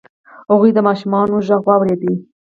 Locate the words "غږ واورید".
1.47-2.01